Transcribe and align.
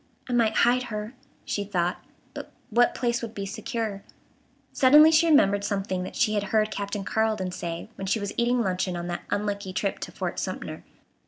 "I 0.27 0.33
might 0.33 0.55
hide 0.65 0.85
her," 0.89 1.13
she 1.45 1.63
thought; 1.63 2.03
but 2.33 2.51
what 2.71 2.95
place 2.95 3.21
would 3.21 3.35
be 3.35 3.45
secure? 3.45 4.01
Suddenly 4.73 5.11
she 5.11 5.29
remembered 5.29 5.63
something 5.63 6.01
that 6.01 6.15
she 6.15 6.33
had 6.33 6.45
heard 6.45 6.71
Captain 6.71 7.03
Carleton 7.03 7.51
say 7.51 7.87
when 7.93 8.07
she 8.07 8.19
was 8.19 8.33
eating 8.35 8.61
luncheon 8.63 8.95
on 8.97 9.05
that 9.09 9.21
unlucky 9.29 9.73
trip 9.73 9.99
to 9.99 10.11
Fort 10.11 10.39
Sumter. 10.39 10.83